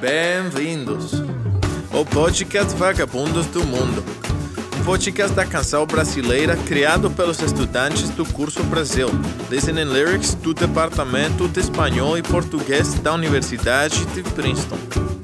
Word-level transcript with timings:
Bem-vindos 0.00 1.12
ao 1.92 2.06
podcast 2.06 2.74
Vagabundos 2.74 3.44
do 3.48 3.62
Mundo, 3.66 4.02
um 4.80 4.84
podcast 4.84 5.36
da 5.36 5.44
canção 5.44 5.84
brasileira 5.84 6.56
criado 6.56 7.10
pelos 7.10 7.38
estudantes 7.42 8.08
do 8.08 8.24
curso 8.24 8.62
Brasil, 8.64 9.08
Listening 9.50 9.84
Lyrics 9.84 10.32
do 10.32 10.54
Departamento 10.54 11.46
de 11.48 11.60
Espanhol 11.60 12.16
e 12.16 12.22
Português 12.22 12.94
da 12.94 13.12
Universidade 13.12 14.06
de 14.06 14.22
Princeton. 14.22 15.19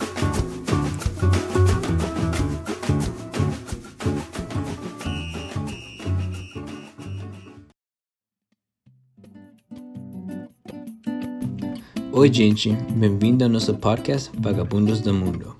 Oi, 12.19 12.33
gente, 12.33 12.73
bem-vindo 12.95 13.45
ao 13.45 13.75
podcast 13.75 14.31
Vagabundos 14.39 15.03
do 15.03 15.13
Mundo. 15.13 15.55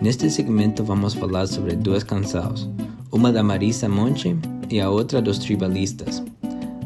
Neste 0.00 0.30
segmento 0.30 0.82
vamos 0.82 1.12
falar 1.12 1.46
sobre 1.46 1.76
duas 1.76 2.02
canções, 2.02 2.66
uma 3.12 3.30
da 3.30 3.42
Marisa 3.42 3.86
Monte 3.86 4.34
e 4.70 4.80
a 4.80 4.88
outra 4.88 5.20
dos 5.20 5.38
Tribalistas. 5.38 6.22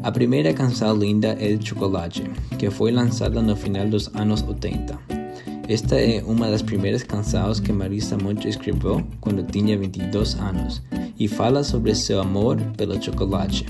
A 0.03 0.11
primeira 0.11 0.53
canção 0.53 0.97
linda 0.97 1.29
é 1.39 1.57
Chocolate, 1.61 2.29
que 2.57 2.69
foi 2.69 2.91
lançada 2.91 3.41
no 3.41 3.55
final 3.55 3.87
dos 3.87 4.13
anos 4.15 4.43
80. 4.45 4.99
Esta 5.69 5.95
é 5.95 6.21
uma 6.27 6.51
das 6.51 6.61
primeiras 6.61 7.01
canções 7.01 7.61
que 7.61 7.71
Marisa 7.71 8.17
Monte 8.17 8.49
escreveu 8.49 9.01
quando 9.21 9.49
tinha 9.49 9.77
22 9.77 10.35
anos 10.35 10.81
e 11.17 11.25
fala 11.29 11.63
sobre 11.63 11.95
seu 11.95 12.19
amor 12.19 12.57
pelo 12.75 13.01
chocolate. 13.01 13.65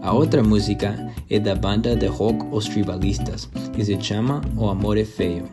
A 0.00 0.14
outra 0.14 0.42
música 0.42 1.12
é 1.28 1.38
da 1.38 1.54
banda 1.54 1.94
de 1.94 2.06
rock 2.06 2.46
Os 2.50 2.64
Tribalistas, 2.64 3.46
que 3.78 3.84
se 3.84 4.00
chama 4.00 4.40
O 4.56 4.68
Amor 4.68 4.98
é 4.98 5.04
Feio. 5.04 5.44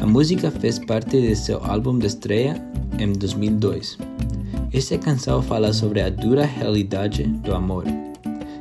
A 0.00 0.06
música 0.06 0.52
fez 0.52 0.78
parte 0.78 1.20
de 1.20 1.34
seu 1.34 1.60
álbum 1.64 1.98
de 1.98 2.06
estreia 2.06 2.64
em 2.96 3.12
2002. 3.12 3.98
Esta 4.72 4.96
canção 4.96 5.42
fala 5.42 5.72
sobre 5.72 6.00
a 6.00 6.08
dura 6.08 6.44
realidade 6.44 7.24
do 7.24 7.52
amor. 7.52 7.82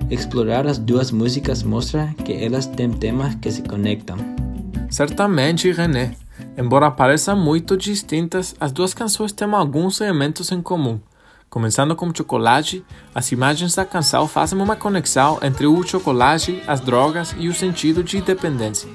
Explorar 0.10 0.66
as 0.66 0.80
duas 0.80 1.12
músicas 1.12 1.62
mostra 1.62 2.16
que 2.26 2.34
elas 2.34 2.66
têm 2.66 2.90
temas 2.90 3.36
que 3.36 3.52
se 3.52 3.62
conectam. 3.62 4.18
Certamente, 4.90 5.72
René. 5.72 6.16
Embora 6.58 6.90
pareçam 6.90 7.38
muito 7.38 7.78
distintas, 7.78 8.56
as 8.60 8.72
duas 8.72 8.96
canções 8.96 9.32
têm 9.32 9.54
alguns 9.54 10.02
elementos 10.02 10.52
em 10.52 10.64
comum. 10.64 11.00
Começando 11.56 11.96
com 11.96 12.14
chocolate, 12.14 12.84
as 13.16 13.32
imagens 13.32 13.74
da 13.74 13.86
canção 13.86 14.28
fazem 14.28 14.62
uma 14.62 14.76
conexão 14.76 15.40
entre 15.42 15.66
o 15.66 15.82
chocolate, 15.84 16.62
as 16.68 16.82
drogas 16.82 17.34
e 17.40 17.48
o 17.48 17.54
sentido 17.54 18.04
de 18.04 18.20
dependência. 18.20 18.90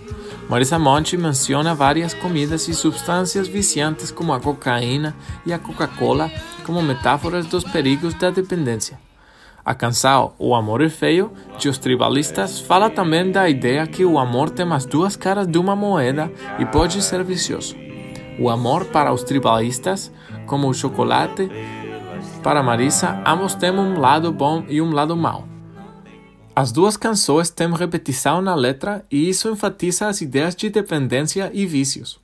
Marisa 0.47 0.79
Monte 0.79 1.17
menciona 1.17 1.75
várias 1.75 2.13
comidas 2.13 2.69
e 2.69 2.75
substâncias 2.75 3.49
viciantes 3.49 4.11
como 4.11 4.35
a 4.35 4.41
cocaína 4.41 5.17
e 5.47 5.55
a 5.55 5.59
Coca-Cola 5.59 6.31
como 6.63 6.83
metáforas 6.83 7.47
dos 7.47 7.65
perigos 7.65 8.13
da 8.13 8.29
dependência. 8.29 9.01
A 9.65 9.75
canção 9.75 10.35
O 10.39 10.55
Amor 10.55 10.83
é 10.83 10.91
Feio, 10.91 11.33
de 11.57 11.67
Os 11.67 11.79
Tribalistas, 11.79 12.61
fala 12.61 12.91
também 12.91 13.33
da 13.33 13.49
ideia 13.49 13.87
que 13.87 14.05
o 14.05 14.19
amor 14.19 14.51
tem 14.51 14.71
as 14.71 14.85
duas 14.85 15.17
caras 15.17 15.47
de 15.47 15.57
uma 15.57 15.75
moeda 15.75 16.31
e 16.59 16.67
pode 16.67 17.01
ser 17.01 17.25
vicioso. 17.25 17.75
O 18.39 18.49
amor 18.49 18.87
para 18.87 19.13
os 19.13 19.23
tribalistas, 19.23 20.11
como 20.47 20.69
o 20.69 20.75
chocolate, 20.75 21.51
para 22.43 22.63
Marisa, 22.63 23.23
ambos 23.27 23.55
têm 23.55 23.71
um 23.71 23.99
lado 23.99 24.33
bom 24.33 24.65
e 24.69 24.81
um 24.81 24.93
lado 24.93 25.17
mau. 25.17 25.47
As 26.55 26.73
duas 26.73 26.97
canções 26.97 27.49
têm 27.49 27.73
repetição 27.73 28.43
na 28.43 28.55
letra 28.55 29.05
e 29.11 29.29
isso 29.29 29.49
enfatiza 29.49 30.09
as 30.09 30.21
ideias 30.21 30.55
de 30.55 30.69
dependência 30.69 31.51
e 31.55 31.65
vícios. 31.65 32.19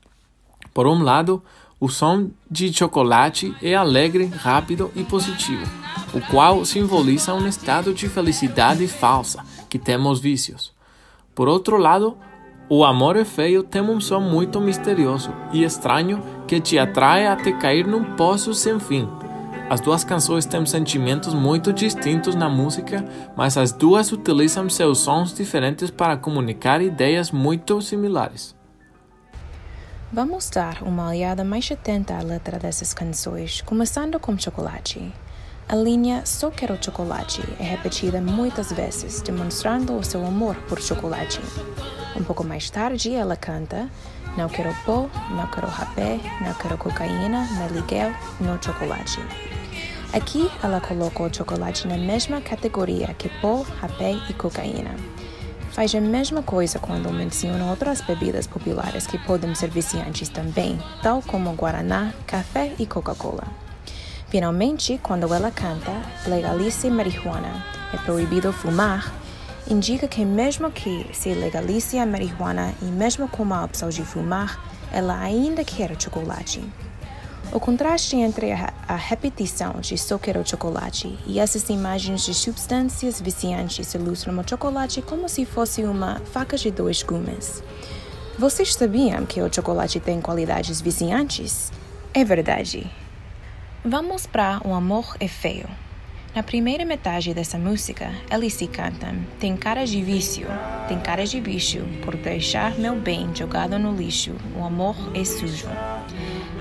Por 0.75 0.87
um 0.87 1.03
lado, 1.03 1.43
o 1.79 1.89
som 1.89 2.31
de 2.51 2.73
chocolate 2.73 3.55
é 3.63 3.75
alegre, 3.75 4.27
rápido 4.27 4.91
e 4.97 5.05
positivo, 5.05 5.65
o 6.13 6.21
qual 6.31 6.65
simboliza 6.65 7.35
um 7.35 7.47
estado 7.47 7.95
de 7.95 8.09
felicidade 8.09 8.87
falsa 8.89 9.45
que 9.69 9.79
temos 9.79 10.21
vícios. 10.21 10.73
Por 11.35 11.49
outro 11.49 11.77
lado, 11.77 12.17
o 12.69 12.85
amor 12.85 13.17
é 13.17 13.25
feio 13.25 13.63
tem 13.63 13.83
um 13.83 14.01
som 14.01 14.21
muito 14.21 14.61
misterioso 14.61 15.33
e 15.53 15.63
estranho 15.63 16.23
que 16.49 16.61
te 16.61 16.79
atrai 16.79 17.27
até 17.27 17.53
cair 17.53 17.87
num 17.87 18.17
poço 18.17 18.53
sem 18.53 18.81
fim. 18.81 19.09
As 19.69 19.81
duas 19.81 20.05
canções 20.05 20.47
têm 20.47 20.65
sentimentos 20.65 21.35
muito 21.35 21.73
distintos 21.73 22.37
na 22.37 22.49
música, 22.49 23.05
mas 23.37 23.57
as 23.57 23.73
duas 23.73 24.13
utilizam 24.13 24.71
seus 24.71 25.01
sons 25.01 25.35
diferentes 25.35 25.91
para 25.91 26.17
comunicar 26.17 26.81
ideias 26.81 27.33
muito 27.33 27.83
similares. 27.83 28.55
Vamos 30.13 30.49
dar 30.51 30.83
uma 30.83 31.09
olhada 31.09 31.43
mais 31.43 31.69
atenta 31.71 32.17
à 32.17 32.23
letra 32.23 32.61
dessas 32.61 32.95
canções, 32.95 33.61
começando 33.61 34.21
com 34.21 34.39
Chocolate. 34.39 35.13
A 35.69 35.75
linha 35.75 36.25
Só 36.25 36.49
quero 36.49 36.79
chocolate 36.81 37.43
é 37.59 37.65
repetida 37.65 38.21
muitas 38.21 38.71
vezes, 38.71 39.21
demonstrando 39.21 39.99
o 39.99 40.05
seu 40.05 40.25
amor 40.25 40.55
por 40.69 40.81
chocolate. 40.81 41.41
Um 42.15 42.23
pouco 42.23 42.45
mais 42.45 42.71
tarde, 42.71 43.13
ela 43.13 43.35
canta 43.35 43.91
Não 44.37 44.49
quero 44.49 44.75
pó, 44.85 45.09
não 45.31 45.47
quero 45.47 45.67
rapé, 45.67 46.21
não 46.43 46.53
quero 46.55 46.77
cocaína, 46.77 47.49
nem 47.59 47.73
Miguel, 47.73 48.13
no 48.39 48.63
chocolate. 48.63 49.19
Aqui 50.13 50.51
ela 50.63 50.81
colocou 50.81 51.27
o 51.27 51.35
chocolate 51.35 51.89
na 51.89 51.97
mesma 51.97 52.41
categoria 52.41 53.15
que 53.15 53.29
pó, 53.41 53.65
rapé 53.81 54.13
e 54.29 54.35
cocaína. 54.35 54.95
Faz 55.73 55.95
a 55.95 56.01
mesma 56.01 56.43
coisa 56.43 56.79
quando 56.79 57.13
menciona 57.13 57.67
outras 57.67 58.01
bebidas 58.01 58.47
populares 58.47 59.07
que 59.07 59.19
podem 59.19 59.55
ser 59.55 59.71
viciantes 59.71 60.29
também, 60.29 60.79
tal 61.03 61.23
como 61.23 61.53
guaraná, 61.55 62.13
café 62.27 62.73
e 62.79 62.87
Coca-Cola. 62.87 63.45
Finalmente, 64.29 64.99
quando 65.03 65.33
ela 65.33 65.51
canta 65.51 65.93
legalize 66.27 66.91
marihuana, 66.91 67.65
é 67.93 67.97
proibido 67.99 68.53
fumar, 68.53 69.13
indica 69.69 70.07
que 70.07 70.25
mesmo 70.25 70.71
que 70.71 71.07
se 71.13 71.35
legalize 71.35 71.99
a 71.99 72.07
marihuana 72.07 72.75
e 72.81 72.87
mesmo 72.87 73.29
com 73.29 73.53
a 73.53 73.65
opção 73.65 73.89
de 73.89 74.05
fumar, 74.05 74.61
ela 74.93 75.21
ainda 75.21 75.65
quer 75.65 76.01
chocolate. 76.01 76.63
O 77.53 77.61
contraste 77.61 78.17
entre 78.17 78.53
a, 78.53 78.97
repetição 78.97 79.75
de 79.81 79.97
só 79.97 80.19
quero 80.19 80.47
chocolate 80.47 81.17
e 81.27 81.39
essas 81.39 81.69
imagens 81.69 82.25
de 82.25 82.35
substâncias 82.35 83.21
viciantes 83.21 83.95
ilustram 83.95 84.39
o 84.39 84.49
chocolate 84.49 85.01
como 85.01 85.29
se 85.29 85.45
fosse 85.45 85.85
uma 85.85 86.21
faca 86.33 86.57
de 86.57 86.71
dois 86.71 87.03
gumes. 87.03 87.63
Vocês 88.39 88.75
sabiam 88.75 89.25
que 89.25 89.41
o 89.41 89.53
chocolate 89.53 90.01
tem 90.01 90.21
qualidades 90.21 90.81
viciantes? 90.81 91.73
É 92.13 92.25
verdade. 92.25 92.91
Vamos 93.85 94.27
para 94.27 94.61
O 94.65 94.75
Amor 94.75 95.17
é 95.21 95.29
Feio. 95.29 95.86
Na 96.37 96.43
primeira 96.43 96.85
metade 96.85 97.33
dessa 97.33 97.57
música, 97.57 98.13
eles 98.31 98.53
se 98.53 98.67
cantam: 98.67 99.17
Tem 99.41 99.57
cara 99.57 99.87
de 99.87 100.03
vício, 100.03 100.47
tem 100.87 101.01
cara 101.01 101.25
de 101.25 101.41
bicho, 101.41 101.79
por 102.05 102.15
deixar 102.15 102.79
meu 102.79 102.95
bem 102.95 103.35
jogado 103.35 103.79
no 103.79 103.97
lixo, 103.97 104.35
o 104.55 104.63
amor 104.63 104.95
é 105.15 105.25
sujo. 105.25 105.67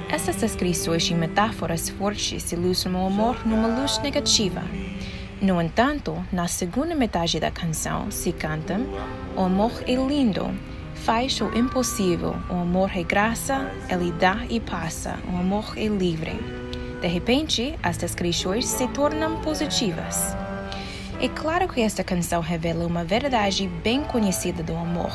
Essas 0.09 0.38
descrições 0.38 1.09
e 1.09 1.13
metáforas 1.13 1.90
fortes 1.90 2.53
ilustram 2.53 3.03
o 3.03 3.08
amor 3.08 3.46
numa 3.46 3.68
luz 3.68 4.00
negativa. 4.00 4.63
No 5.41 5.62
entanto, 5.62 6.25
na 6.31 6.47
segunda 6.47 6.96
metade 6.96 7.38
da 7.38 7.52
canção 7.52 8.09
se 8.09 8.31
canta: 8.31 8.80
O 9.36 9.42
amor 9.42 9.84
é 9.86 9.96
lindo, 9.96 10.57
faz 11.03 11.42
o 11.42 11.47
impossível, 11.53 12.34
o 12.50 12.53
amor 12.53 12.92
é 12.96 13.03
graça, 13.03 13.69
ele 13.90 14.13
dá 14.13 14.46
e 14.50 14.57
passa, 14.62 15.19
o 15.30 15.36
amor 15.36 15.74
é 15.75 15.88
livre. 15.88 16.64
De 17.05 17.09
repente, 17.09 17.77
as 17.83 17.97
descrições 17.97 18.66
se 18.66 18.88
tornam 18.88 19.39
positivas. 19.41 20.35
É 21.21 21.29
claro 21.29 21.67
que 21.67 21.79
esta 21.79 22.03
canção 22.03 22.41
revela 22.41 22.83
uma 22.83 23.03
verdade 23.03 23.67
bem 23.83 24.03
conhecida 24.03 24.63
do 24.63 24.75
amor 24.75 25.11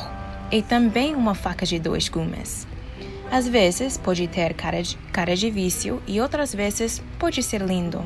e 0.49 0.61
também 0.61 1.13
uma 1.13 1.35
faca 1.35 1.65
de 1.65 1.77
dois 1.79 2.07
gumes. 2.07 2.65
Às 3.29 3.45
vezes 3.45 3.97
pode 3.97 4.25
ter 4.29 4.53
cara 4.53 4.81
de, 4.81 4.95
cara 5.11 5.35
de 5.35 5.51
vício 5.51 6.01
e 6.07 6.21
outras 6.21 6.55
vezes 6.55 7.03
pode 7.19 7.43
ser 7.43 7.61
lindo. 7.61 8.05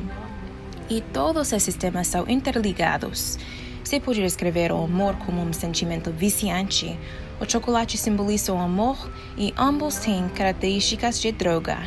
E 0.90 1.00
todos 1.00 1.52
esses 1.52 1.76
temas 1.76 2.08
são 2.08 2.28
interligados. 2.28 3.38
Se 3.84 4.00
pode 4.00 4.20
descrever 4.20 4.72
o 4.72 4.82
amor 4.82 5.14
como 5.18 5.40
um 5.40 5.52
sentimento 5.52 6.10
viciante, 6.10 6.98
o 7.40 7.48
chocolate 7.48 7.96
simboliza 7.96 8.52
o 8.52 8.58
amor 8.58 9.08
e 9.38 9.54
ambos 9.56 9.94
têm 9.94 10.28
características 10.30 11.20
de 11.20 11.30
droga. 11.30 11.78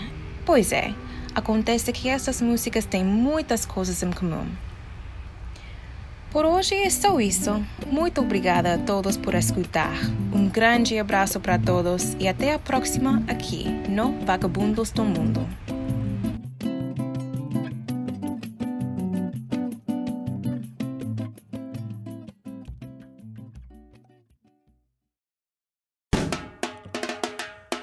Pois 0.45 0.71
é, 0.71 0.94
acontece 1.33 1.91
que 1.91 2.09
essas 2.09 2.41
músicas 2.41 2.85
têm 2.85 3.03
muitas 3.03 3.65
coisas 3.65 4.01
em 4.03 4.11
comum. 4.11 4.47
Por 6.31 6.45
hoje 6.45 6.75
é 6.75 6.89
só 6.91 7.19
isso. 7.19 7.65
Muito 7.87 8.21
obrigada 8.21 8.75
a 8.75 8.77
todos 8.77 9.17
por 9.17 9.33
escutar. 9.33 9.97
Um 10.31 10.47
grande 10.47 10.99
abraço 10.99 11.39
para 11.39 11.57
todos 11.57 12.15
e 12.19 12.27
até 12.27 12.53
a 12.53 12.59
próxima 12.59 13.23
aqui 13.27 13.67
no 13.89 14.13
Vagabundos 14.25 14.91
do 14.91 15.03
Mundo. 15.03 15.47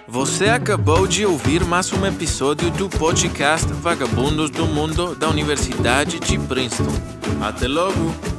Você 0.09 0.47
acabou 0.47 1.07
de 1.07 1.27
ouvir 1.27 1.65
mais 1.65 1.93
um 1.93 2.07
episódio 2.07 2.71
do 2.71 2.89
podcast 2.89 3.67
Vagabundos 3.73 4.51
do 4.51 4.65
Mundo 4.65 5.17
da 5.17 5.29
Universidade 5.29 6.21
de 6.21 6.39
Princeton. 6.39 6.93
Até 7.43 7.67
logo! 7.67 8.36